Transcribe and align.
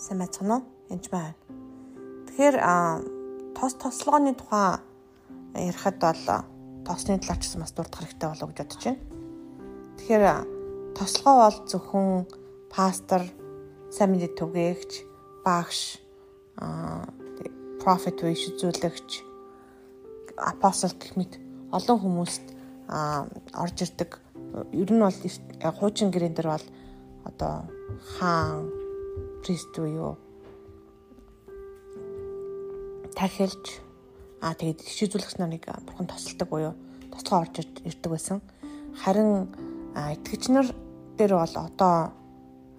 Сайн 0.00 0.16
байцгаана 0.16 0.54
уу? 0.56 0.64
Энд 0.88 1.12
байна. 1.12 1.36
Тэгэхээр 2.24 2.56
тос 3.52 3.76
тослогооны 3.76 4.32
тухай 4.32 4.80
ярихад 5.52 6.00
бол 6.00 6.24
тосны 6.88 7.20
талаар 7.20 7.36
ч 7.36 7.44
гэсэн 7.44 7.60
бас 7.60 7.76
дурдах 7.76 8.00
хэрэгтэй 8.00 8.28
болов 8.32 8.48
гэж 8.48 8.58
бодож 8.64 8.80
байна. 8.80 9.04
Тэгэхээр 10.00 10.24
тослогоо 10.96 11.36
бол 11.44 11.58
зөвхөн 11.68 12.08
пастор, 12.72 13.22
сайн 13.92 14.16
мэдээ 14.16 14.40
түгээгч, 14.40 14.92
багш, 15.44 16.00
профет 17.84 18.24
биш 18.24 18.56
үзүүлэгч, 18.56 19.10
апостол 20.40 20.96
гэх 20.96 21.12
мэт 21.20 21.36
олон 21.76 22.00
хүмүүст 22.00 22.46
орж 23.52 23.76
ирдэг. 23.84 24.16
Ер 24.72 24.88
нь 24.96 25.04
бол 25.04 25.12
хуучин 25.76 26.08
гэрэн 26.08 26.32
дээр 26.32 26.56
бол 26.56 26.66
одоо 27.28 27.68
хаан 28.16 28.79
прист 29.42 29.72
буюу 29.76 30.16
тахилж 33.16 33.80
аа 34.40 34.54
тэгээд 34.56 34.80
хичээлзүүлэгч 34.84 35.36
нарыг 35.40 35.64
бурхан 35.84 36.08
тосолдог 36.08 36.48
буюу 36.48 36.72
тослогоо 37.12 37.44
орж 37.44 37.54
ирдэг 37.84 38.10
байсан. 38.10 38.38
Харин 39.00 39.48
итгэгч 39.96 40.44
нар 40.48 40.68
дээр 41.16 41.32
бол 41.36 41.56
одоо 41.56 41.94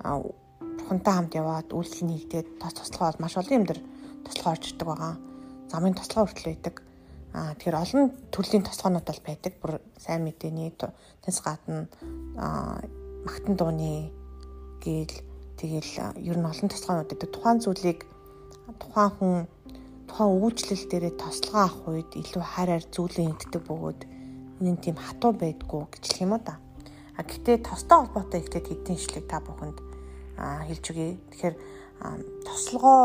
бурхантай 0.01 1.13
хамт 1.13 1.33
яваад 1.37 1.69
үйлчлэл 1.73 2.09
нэгдээд 2.09 2.47
тос 2.61 2.73
тослогоо 2.73 3.13
бол 3.13 3.21
маш 3.21 3.37
олон 3.37 3.57
юм 3.61 3.65
дээр 3.65 3.81
тослогоо 4.25 4.53
орж 4.53 4.63
ирдэг 4.69 4.87
байгаа. 4.87 5.13
Замын 5.69 5.93
тослогоо 5.97 6.25
хүртэл 6.25 6.49
байдаг. 6.49 6.75
Аа 7.33 7.53
тэгэхээр 7.55 7.81
олон 7.83 8.03
төрлийн 8.33 8.65
тослогоонууд 8.65 9.07
бол 9.07 9.21
байдаг. 9.25 9.53
Бүр 9.61 9.73
сайн 10.01 10.25
мэдээний 10.25 10.73
тэнс 10.73 11.39
гадна 11.45 11.87
аа 12.37 12.81
магтан 13.25 13.55
дууны 13.55 14.11
гээл 14.81 15.30
тэгэл 15.61 16.17
ер 16.17 16.37
нь 16.41 16.49
олон 16.49 16.69
тослогоонууд 16.73 17.09
гэдэг 17.13 17.29
тухайн 17.29 17.61
зүйлийг 17.61 17.99
тухайн 18.81 19.11
хүн 19.13 19.35
тухайн 20.09 20.33
үйлчлэл 20.41 20.89
дээрээ 20.89 21.13
тослогоо 21.21 21.61
авах 21.61 21.85
үед 21.93 22.11
илүү 22.17 22.41
хараар 22.41 22.83
зүйлээ 22.89 23.29
ингэдэг 23.29 23.61
бөгөөд 23.69 24.01
энэ 24.65 24.81
тийм 24.81 24.97
хатуу 24.97 25.31
байдгүй 25.37 25.81
гэж 25.93 26.03
хэлэх 26.03 26.25
юм 26.25 26.33
уу 26.33 26.41
да. 26.41 26.57
А 27.17 27.21
гэтээ 27.21 27.61
тостой 27.61 27.97
холбоотой 28.01 28.41
ихтэй 28.41 28.61
хэдийн 28.65 28.97
шлиг 28.97 29.25
та 29.29 29.37
бүхэнд 29.37 29.77
хэлж 30.41 30.85
өгье. 30.89 31.21
Тэгэхээр 31.29 31.55
тослогоо 32.45 32.99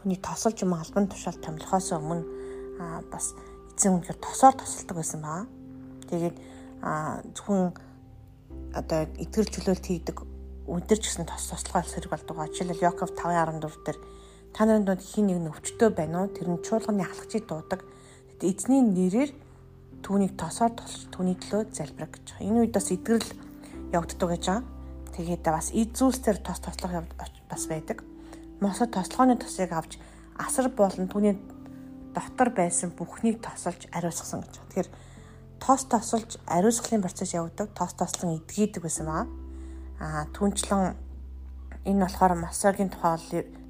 хүний 0.00 0.16
тосолж 0.16 0.56
юм 0.64 0.72
албан 0.74 1.08
тушаал 1.12 1.36
томилхоос 1.44 1.92
өмнө 1.92 2.24
бас 3.12 3.36
эзэн 3.76 4.00
үнэхээр 4.00 4.18
тосоор 4.24 4.54
тосолдог 4.56 4.96
байсан 4.96 5.20
баа. 5.20 5.44
Тэгээд 6.08 6.36
зөвхөн 7.36 7.76
одоо 8.72 9.00
итгэл 9.20 9.52
чөлөөлт 9.52 9.84
хийдэг 9.84 10.16
өдөр 10.70 10.98
ч 11.02 11.10
гэсэн 11.10 11.26
тос 11.26 11.50
туслахаар 11.50 11.86
сэрэг 11.86 12.10
болдог. 12.14 12.38
Жишээлбэл 12.54 12.86
Яков 12.86 13.10
5:14 13.18 13.82
дээр 13.82 13.98
та 14.54 14.62
нарын 14.64 14.86
донд 14.86 15.02
хин 15.02 15.26
нэг 15.26 15.50
өвчтөө 15.50 15.90
байна 15.90 16.22
уу? 16.22 16.30
Тэр 16.30 16.46
нь 16.46 16.62
чуулганы 16.62 17.02
халагчийг 17.02 17.44
дуудаг. 17.50 17.82
Тэгэхдээ 18.38 18.54
эзний 18.54 18.82
нэрээр 18.86 19.30
түүнийг 20.06 20.38
тосоор 20.38 20.72
тосч 20.78 21.10
түүний 21.10 21.34
төлөө 21.42 21.74
залбирах 21.74 22.14
гэж. 22.14 22.26
Энэ 22.38 22.58
үед 22.62 22.72
бас 22.74 22.86
итгэл 22.94 23.26
явагддаг 23.90 24.28
гэж 24.30 24.44
байгаа. 24.46 24.62
Тэгээд 25.18 25.42
бас 25.50 25.68
эд 25.74 25.90
зүйлсээр 25.98 26.38
тос 26.38 26.62
тослох 26.62 27.02
бас 27.50 27.62
байдаг. 27.66 27.98
Мосод 28.62 28.94
тослогооны 28.94 29.42
тосыг 29.42 29.74
авч 29.74 29.98
асар 30.38 30.70
болон 30.70 31.10
түүний 31.10 31.34
дотор 32.14 32.54
байсан 32.54 32.94
бүхнийг 32.94 33.42
тосолж 33.42 33.90
ариусгасан 33.90 34.46
гэж. 34.46 34.54
Тэгэхээр 34.54 34.88
тос 35.58 35.82
тосолж 35.90 36.38
ариусгахын 36.46 37.02
процесс 37.02 37.34
явагдав. 37.34 37.74
Тос 37.74 37.92
тослон 37.98 38.38
эдгийдэг 38.38 38.86
байсан 38.86 39.06
баа 39.10 39.26
Аа 40.00 40.24
түнчлэн 40.32 40.96
энэ 41.84 42.00
болохоор 42.00 42.32
Масагийн 42.40 42.88
тухай 42.88 43.20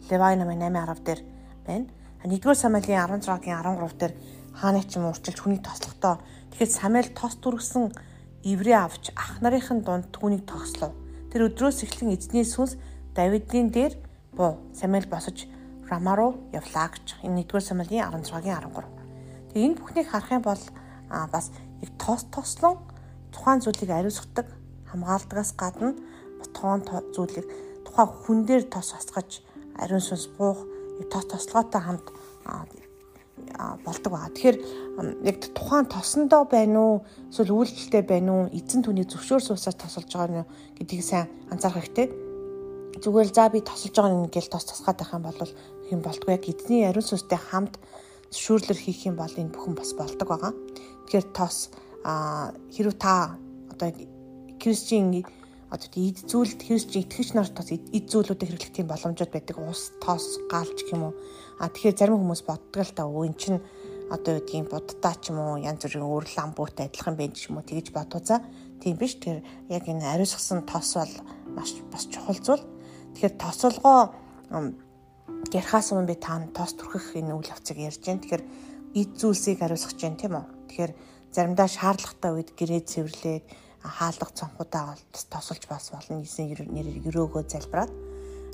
Левай 0.06 0.34
намын 0.38 0.62
8:10 0.62 1.02
дээр 1.02 1.20
байна. 1.66 1.86
Нэгдүгээр 2.22 2.62
Самуэлийн 2.62 3.02
16-гийн 3.02 3.58
13 3.58 3.98
дээр 3.98 4.14
хааны 4.54 4.86
ч 4.86 4.96
юм 4.98 5.10
урчилж 5.10 5.38
хүнийг 5.42 5.66
тослохдоо 5.66 6.22
тэгэхэд 6.54 6.70
Самуэль 6.70 7.10
тос 7.18 7.34
дүргсэн 7.42 7.90
иврээ 8.46 8.78
авч 8.78 9.10
ах 9.18 9.42
нарын 9.42 9.82
дунд 9.82 10.06
түүнийг 10.14 10.46
тогслов. 10.46 10.94
Тэр 11.34 11.50
өдрөөс 11.50 11.82
эхлэн 11.82 12.14
эзний 12.14 12.46
сүнс 12.46 12.78
Давидын 13.14 13.74
дээр 13.74 13.98
буу 14.30 14.62
Самуэль 14.70 15.10
босож 15.10 15.50
Рама 15.90 16.14
руу 16.14 16.38
явлаа 16.54 16.94
гэж. 16.94 17.26
Энэ 17.26 17.42
1-р 17.42 17.62
Самуэлийн 17.62 18.06
16-гийн 18.06 18.62
13. 18.70 18.86
Тэгээ 19.50 19.66
энэ 19.66 19.78
бүхнийг 19.82 20.06
харах 20.06 20.30
юм 20.30 20.42
бол 20.46 20.62
бас 21.10 21.50
их 21.82 21.90
тос 21.98 22.22
тослон 22.30 22.78
тухайн 23.34 23.58
зүйлийг 23.58 23.90
ариусгадаг 23.90 24.46
хамгаалдагаас 24.90 25.52
гадна 25.58 25.98
тоон 26.56 26.80
зүйлийг 27.14 27.46
тухайн 27.84 28.08
хүн 28.22 28.38
дээр 28.48 28.64
тос 28.68 28.94
асгаж 28.96 29.42
ариун 29.76 30.02
сүнс 30.04 30.26
буух 30.36 30.64
тос 31.12 31.24
тослогоотой 31.26 31.80
хамт 31.80 32.06
болдог 33.84 34.12
байгаа. 34.12 34.30
Тэгэхээр 34.34 34.58
яг 35.24 35.36
тухайн 35.54 35.86
тосондоо 35.86 36.44
байна 36.44 36.78
уу 36.80 36.94
эсвэл 37.30 37.56
үйлдэлтэй 37.56 38.02
байна 38.04 38.30
уу 38.32 38.42
эзэн 38.52 38.84
түүний 38.84 39.06
зөвшөөр 39.08 39.42
суусаар 39.42 39.76
тосолж 39.76 40.10
байгаа 40.12 40.44
нь 40.44 40.48
гэдгийг 40.78 41.02
сайн 41.04 41.26
анзаарах 41.50 41.88
хэрэгтэй. 41.88 42.08
Зүгээр 43.00 43.28
за 43.32 43.48
би 43.48 43.60
тосолж 43.64 43.94
байгаа 43.96 44.12
нэг 44.12 44.32
гэл 44.34 44.52
тос 44.52 44.64
тосгаад 44.68 44.98
байх 45.00 45.12
юм 45.14 45.24
бол 45.24 45.40
юм 45.90 46.00
болдгоо 46.04 46.32
яг 46.36 46.44
эзний 46.48 46.84
ариун 46.84 47.06
сүнстэй 47.06 47.40
хамт 47.40 47.80
зөвшөөрлөр 48.30 48.78
хийх 48.78 49.08
юм 49.08 49.16
бол 49.16 49.32
энэ 49.32 49.52
бүхэн 49.54 49.74
бас 49.74 49.90
болдог 49.96 50.28
байгаа. 50.28 50.52
Тэгэхээр 51.08 51.26
тос 51.32 51.72
хэрв 52.04 52.94
та 53.00 53.36
одоо 53.72 53.88
Кристийн 54.60 55.24
одоо 55.70 55.88
эд 56.02 56.18
зүйл 56.26 56.50
хэрэгж 56.58 56.90
итгэж 56.98 57.28
нарт 57.38 57.54
бас 57.54 57.70
эд 57.70 58.06
зүйлүүдийг 58.10 58.58
хэрэглэх 58.58 58.74
тийм 58.74 58.90
боломжууд 58.90 59.30
байдаг. 59.30 59.56
Ус, 59.62 59.94
тос, 60.02 60.42
галч 60.50 60.82
гэх 60.82 60.98
юм 60.98 61.10
уу. 61.10 61.14
А 61.62 61.70
тэгэхээр 61.70 61.96
зарим 61.96 62.18
хүмүүс 62.18 62.42
боддог 62.42 62.82
л 62.82 62.94
та 62.94 63.06
өө 63.06 63.30
эн 63.30 63.34
чин 63.38 63.56
одоо 64.10 64.36
юу 64.36 64.42
гэдгийг 64.42 64.66
буддаа 64.66 65.14
ч 65.14 65.30
юм 65.30 65.38
уу 65.38 65.62
янз 65.62 65.86
бүрийн 65.86 66.02
өөр 66.02 66.26
ламбуутай 66.34 66.90
адилхан 66.90 67.14
байх 67.14 67.38
ч 67.38 67.46
юм 67.46 67.62
уу 67.62 67.68
тэгэж 67.70 67.94
бодуузаа. 67.94 68.42
Тийм 68.82 68.98
биш. 68.98 69.14
Тэгэхээр 69.22 69.70
яг 69.70 69.84
энэ 69.86 70.10
ариусгсан 70.10 70.66
тос 70.66 70.98
бол 70.98 71.14
маш 71.54 71.78
бас 71.86 72.10
чухал 72.10 72.40
зүйл. 72.42 72.66
Тэгэхээр 73.14 73.34
тосолгоо 73.38 74.10
ярихаас 75.54 75.94
өмнө 75.94 76.10
би 76.10 76.16
таанд 76.18 76.50
тос 76.50 76.74
түрхэх 76.74 77.14
энэ 77.22 77.30
үйл 77.38 77.46
явцыг 77.54 77.78
ярьж 77.78 78.02
байна. 78.02 78.18
Тэгэхээр 78.26 78.44
эд 78.98 79.10
зүйлсийг 79.14 79.62
ариусгах 79.62 79.94
гэж 79.94 80.02
байна 80.02 80.18
тийм 80.18 80.34
үү. 80.34 80.46
Тэгэхээр 80.66 80.92
заримдаа 81.30 81.68
шаардлагатай 81.70 82.30
үед 82.34 82.50
гэрээ 82.58 82.82
цэвэрлээд 82.90 83.44
хаалга 83.82 84.30
цонхуудаа 84.34 84.96
тосолж 85.30 85.64
бас 85.68 85.90
болно. 85.90 86.20
Эсийн 86.22 86.52
нэрээр 86.52 87.08
өрөөгөө 87.08 87.48
залбираад 87.48 87.92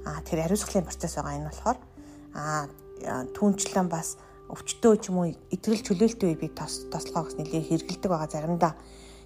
аа 0.07 0.23
тэр 0.23 0.47
ариусгахын 0.47 0.87
процесс 0.87 1.19
байгаа 1.19 1.37
энэ 1.39 1.51
болохоор 1.51 1.79
аа 2.35 2.67
түүнчлэн 3.35 3.89
бас 3.91 4.17
өвчтөө 4.47 4.95
ч 5.03 5.11
юм 5.11 5.19
уу 5.19 5.35
итгэл 5.51 5.83
чөлөөлтөй 5.83 6.29
үе 6.31 6.39
би 6.39 6.49
тос 6.55 6.87
тослогоос 6.95 7.35
нэлээ 7.35 7.67
хэрэгэлдэг 7.67 8.11
байгаа 8.11 8.31
заримдаа 8.31 8.73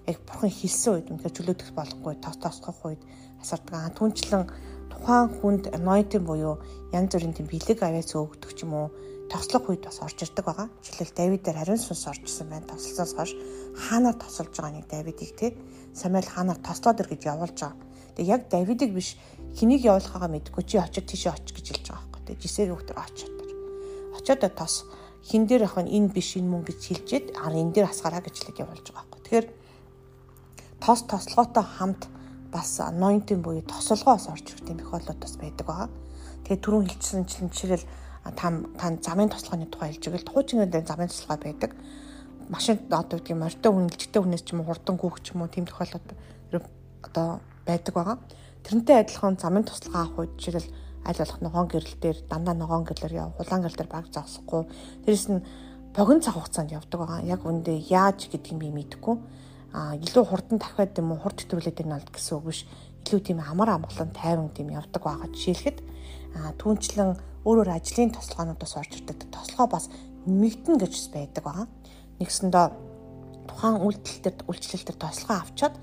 яг 0.09 0.19
бурхан 0.25 0.49
хэлсэн 0.49 0.93
үед 0.97 1.09
үнэхээр 1.13 1.37
чөлөөтөх 1.37 1.71
болохгүй 1.77 2.15
тос 2.25 2.37
тосгох 2.41 2.81
үед 2.89 3.03
асардаг. 3.45 3.75
Аа 3.77 3.93
түүнчлэн 3.93 4.45
тухайн 5.01 5.29
хүнд 5.41 5.65
anointing 5.73 6.25
буюу 6.29 6.61
янз 6.93 7.13
бүрийн 7.17 7.33
тийм 7.33 7.49
бэлэг 7.49 7.81
авяас 7.81 8.13
өгдөг 8.13 8.53
ч 8.53 8.69
юм 8.69 8.77
уу 8.77 8.87
тослох 9.33 9.73
үед 9.73 9.89
бас 9.89 9.99
орж 10.05 10.29
ирдэг 10.29 10.45
байгаа. 10.45 10.69
Жишээлбэл 10.85 11.41
Давидээр 11.41 11.57
хариун 11.57 11.81
сүнс 11.81 12.05
оржсэн 12.05 12.53
байна. 12.53 12.69
Тослосоос 12.69 13.17
хойш 13.17 13.33
хаанаар 13.81 14.17
тосолж 14.21 14.53
байгаа 14.53 14.77
нэг 14.77 14.87
Давидыг 14.93 15.33
те 15.41 15.57
Самуэль 15.97 16.29
хаанаар 16.29 16.61
тослоод 16.61 17.01
ир 17.01 17.09
гэж 17.09 17.23
явуулж 17.33 17.57
байгаа. 17.57 17.81
Тэг 18.17 18.27
яг 18.29 18.43
Давидыг 18.53 18.93
биш 18.93 19.17
хэнийг 19.57 19.89
явуулахаа 19.89 20.29
мэдэхгүй 20.29 20.65
чи 20.69 20.77
очиж 20.77 21.05
тийшээ 21.09 21.33
очих 21.33 21.57
гэж 21.57 21.67
хэлж 21.73 21.87
байгаа 21.89 22.05
байхгүй 22.13 22.23
те. 22.29 22.41
Жисэг 22.45 22.69
өгтөр 22.77 22.99
очиод. 23.01 23.39
Очиод 24.21 24.43
тос 24.53 24.85
хин 25.25 25.49
дээр 25.49 25.65
нь 25.65 25.91
энэ 25.97 26.13
биш 26.13 26.37
энэ 26.37 26.51
мөн 26.51 26.63
гэж 26.69 26.81
хэлжээд 26.85 27.27
ар 27.41 27.55
энэ 27.57 27.73
дээр 27.73 27.89
хасгараа 27.89 28.21
гэж 28.21 28.35
хэлэг 28.37 28.63
явуулж 28.69 28.87
байгаа 28.93 29.09
байхгүй. 29.09 29.21
Тэгэхээр 29.25 29.47
тос 30.83 31.01
тослогоотой 31.09 31.65
хамт 31.65 32.03
бас 32.53 32.81
anointing 32.81 33.43
буюу 33.43 33.63
тосолгоос 33.63 34.29
орж 34.29 34.47
ирэх 34.51 34.67
тийм 34.67 34.79
их 34.79 34.91
болоод 34.91 35.19
бас 35.19 35.37
байдаг 35.37 35.67
байгаа. 35.67 35.89
Тэгээ 36.45 36.63
түрүүн 36.65 36.87
хэлсэн 36.91 37.25
чинь 37.27 37.51
жишээл 37.51 37.87
та 38.37 38.51
та 38.79 38.87
замын 39.01 39.31
тослогооны 39.31 39.71
тухай 39.71 39.95
хэлж 39.95 40.05
байгаа 40.11 40.23
л 40.23 40.33
хуучин 40.35 40.87
замын 40.87 41.09
тослогоо 41.09 41.39
байдаг. 41.39 41.71
Машин 42.51 42.79
одоо 42.91 43.19
гэдэг 43.19 43.31
юм 43.31 43.47
ортой 43.47 43.71
үнэлжтэй 43.71 44.21
хүнээс 44.23 44.43
ч 44.43 44.53
юм 44.53 44.61
уу 44.61 44.69
хурдан 44.75 44.97
гүөх 44.99 45.23
ч 45.23 45.33
юм 45.33 45.47
уу 45.47 45.49
тийм 45.49 45.67
тохиолдол 45.71 46.03
одоо 47.07 47.41
байдаг 47.67 47.95
байгаа. 47.95 48.19
Тэрнтэй 48.67 48.97
адилхан 49.01 49.39
замын 49.39 49.65
тослогоо 49.65 50.01
авах 50.03 50.19
үед 50.27 50.35
жишээл 50.37 50.69
аль 51.07 51.21
болох 51.23 51.41
ногоон 51.41 51.69
гэрэл 51.71 51.97
дээр 52.03 52.19
дандаа 52.29 52.55
ногоон 52.55 52.85
гэрлэр 52.85 53.15
яв 53.15 53.33
хулаан 53.39 53.63
гэрэл 53.63 53.79
дээр 53.79 53.91
баг 53.95 54.07
зогсохгүй. 54.13 54.63
Тэрэс 55.07 55.27
нь 55.33 55.41
богино 55.97 56.21
цаг 56.21 56.35
хугацаанд 56.35 56.75
явдаг 56.75 56.99
байгаа. 57.01 57.21
Яг 57.25 57.41
үндэ 57.47 57.73
яаж 57.89 58.29
гэдгийг 58.29 58.59
би 58.61 58.69
мэдэхгүй. 58.69 59.17
А 59.73 59.95
илүү 59.95 60.25
хурдан 60.27 60.59
дахиад 60.59 60.99
юм 60.99 61.15
уу 61.15 61.23
хурд 61.23 61.47
төрлөөд 61.47 61.79
энэ 61.83 61.95
бол 61.95 62.11
гэсэн 62.11 62.35
үг 62.39 62.45
биш. 62.51 62.67
Илүү 63.07 63.21
тийм 63.23 63.39
амар 63.39 63.79
амгалан 63.79 64.11
тайван 64.11 64.51
тийм 64.51 64.75
явдаг 64.75 65.03
байгаа. 65.03 65.31
Жишээлхэд 65.31 65.79
а 66.35 66.51
түүнчлэн 66.59 67.15
өөрөөр 67.47 67.71
ажлын 67.71 68.11
тослогоонуудаас 68.11 68.75
орж 68.77 68.93
ирдэг 68.99 69.31
тослогоо 69.31 69.69
бас 69.71 69.87
нэмэгдэн 70.27 70.77
гэж 70.77 70.95
байдаг 71.15 71.43
байгаа. 71.45 71.67
Нэгсэндээ 72.19 72.67
тухайн 73.49 73.77
үйлдэл 73.81 74.19
төр 74.27 74.37
үйлчлэл 74.51 74.87
төр 74.91 74.99
тослогоо 74.99 75.39
авчаад 75.39 75.75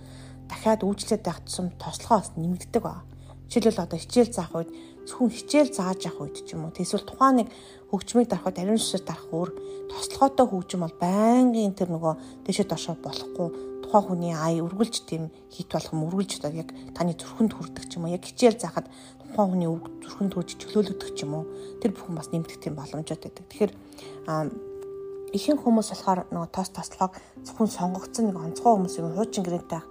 дахиад 0.51 0.81
үйлчлээд 0.83 1.23
байх 1.23 1.39
тусам 1.47 1.71
тослогоо 1.79 2.19
бас 2.21 2.31
нэмэгддэг 2.35 2.83
байгаа. 2.83 3.03
Жишээлбэл 3.47 3.83
одоо 3.87 3.99
хичээл 3.99 4.35
заах 4.35 4.53
үед 4.53 4.69
зөвхөн 5.07 5.31
хичээл 5.31 5.71
зааж 5.71 5.99
явах 6.03 6.27
үед 6.27 6.43
ч 6.43 6.51
юм 6.51 6.67
уу 6.67 6.75
эсвэл 6.75 7.07
тухайн 7.07 7.35
нэг 7.39 7.47
хөгжмийг 7.89 8.27
дарахад 8.27 8.59
ариун 8.59 8.75
сүсээр 8.75 9.03
дарах 9.07 9.31
өөр 9.31 9.49
тослогоотой 9.87 10.45
хөгжим 10.51 10.81
бол 10.83 10.95
байнгын 10.99 11.71
тэр 11.71 11.89
нөгөө 11.95 12.43
дэшээ 12.43 12.67
дошоо 12.67 12.99
болохгүй 12.99 13.76
тухайн 13.87 14.03
хүний 14.03 14.33
ая 14.35 14.59
үргэлж 14.59 15.07
тийм 15.07 15.31
хит 15.47 15.71
болох 15.71 15.95
юм 15.95 16.11
үргэлж 16.11 16.43
одоо 16.43 16.51
яг 16.51 16.69
таны 16.91 17.15
зүрхэнд 17.15 17.55
хүрдэг 17.55 17.85
ч 17.87 17.95
юм 17.95 18.03
уу 18.03 18.11
яг 18.11 18.23
хичээл 18.27 18.59
заахад 18.59 18.91
тухайн 19.31 19.47
хүний 19.55 19.69
үг 19.71 19.87
зүрхэнд 20.03 20.33
хүрж 20.35 20.49
чөлөөлөгдөх 20.59 21.11
ч 21.15 21.23
юм 21.23 21.39
уу 21.39 21.45
тэр 21.79 21.95
бүхэн 21.95 22.19
бас 22.19 22.27
нэмэгдэх 22.35 22.59
тийм 22.59 22.75
боломжтой 22.75 23.15
байдаг. 23.15 23.47
Тэгэхээр 23.47 23.71
ихэнх 25.31 25.61
хүмүүс 25.63 25.87
болохоор 25.95 26.19
нөгөө 26.35 26.49
тоос 26.51 26.69
тослогоог 26.75 27.15
зөвхөн 27.47 27.71
сонгогдсон 27.71 28.25
нэг 28.27 28.37
онцгой 28.43 28.71
хүмүүсийн 28.75 29.15
хуучин 29.15 29.43
гэрээтэй 29.47 29.81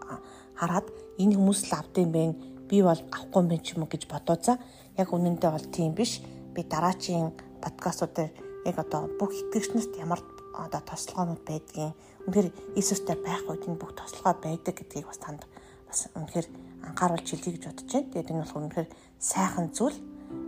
хараад 0.60 0.87
энэ 1.16 1.37
хүмүүс 1.37 1.60
л 1.69 1.76
авдсан 1.81 2.08
байх 2.12 2.37
би 2.69 2.82
бол 2.82 3.00
авахгүй 3.00 3.40
юм 3.44 3.60
ч 3.64 3.66
юм 3.76 3.84
уу 3.84 3.92
гэж 3.92 4.02
бодоозаа 4.12 4.56
яг 4.96 5.08
үнэндээ 5.12 5.50
бол 5.52 5.66
тийм 5.72 5.92
биш 5.96 6.20
би 6.52 6.60
дараачийн 6.64 7.32
подкастуудаар 7.60 8.32
яг 8.64 8.76
одоо 8.81 9.08
бүх 9.20 9.32
итгэгчнэрт 9.32 9.92
ямар 10.00 10.20
одоо 10.56 10.81
тослогоонууд 10.81 11.43
байдгийг 11.44 11.93
үнэхээр 12.26 12.49
Иесустэй 12.76 13.17
байх 13.20 13.44
үед 13.47 13.69
энэ 13.69 13.81
бүх 13.81 13.93
тослогоо 13.93 14.35
байдаг 14.41 14.75
гэдгийг 14.75 15.06
бас 15.06 15.20
танд 15.20 15.44
бас 15.87 16.08
үнэхээр 16.17 16.47
анхааруулж 16.88 17.29
хэлье 17.29 17.53
гэж 17.55 17.64
бодож 17.69 17.88
байна. 17.93 18.11
Тэгээд 18.12 18.31
энэ 18.32 18.43
бол 18.43 18.56
үнэхээр 18.64 18.88
сайхан 19.20 19.67
зүйл 19.76 19.99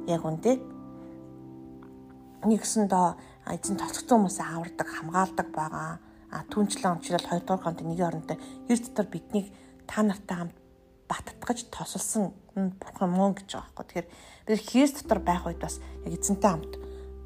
яг 0.08 0.22
үндэ 0.24 0.52
нэгсэндээ 2.46 3.06
эзэн 3.54 3.76
тоцгцсон 3.78 4.16
хүмүүсээ 4.22 4.46
авардаг, 4.46 4.88
хамгаалдаг 4.88 5.48
байгаа. 5.50 5.98
А 6.28 6.44
түнчлэн 6.52 7.00
онцлол 7.00 7.24
2 7.24 7.40
дугаар 7.40 7.62
конт 7.64 7.80
нэг 7.80 8.00
оронтой 8.04 8.36
ер 8.68 8.78
дотор 8.78 9.08
биднийг 9.08 9.48
та 9.88 10.04
нартай 10.04 10.36
хамт 10.36 10.56
баттгаж 11.08 11.64
тосолсон 11.72 12.36
бурхан 12.54 13.10
мөн 13.10 13.32
гэж 13.32 13.56
байгаа 13.56 13.72
байхгүй. 13.72 13.84
Тэгэхээр 13.88 14.08
бид 14.46 14.60
Христ 14.68 14.96
дотор 15.00 15.20
байх 15.24 15.48
үед 15.48 15.56
бас 15.56 15.80
яг 16.04 16.12
эзэнтэй 16.12 16.50
хамт 16.52 16.72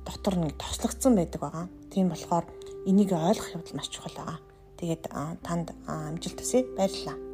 дотор 0.06 0.34
нэг 0.38 0.54
тослогдсон 0.54 1.18
байдаг 1.18 1.40
байгаа. 1.42 1.66
Тийм 1.90 2.14
болохоор 2.14 2.46
энийг 2.86 3.12
ойлгох 3.12 3.54
явдал 3.54 3.76
маш 3.76 3.88
чухал 3.88 4.14
байгаа. 4.16 4.38
Тэгээд 4.78 5.04
танд 5.46 5.68
амжилт 5.86 6.38
хүсье. 6.40 6.66
Баярлалаа. 6.76 7.31